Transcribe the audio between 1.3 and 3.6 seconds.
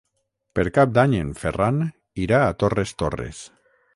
Ferran irà a Torres Torres.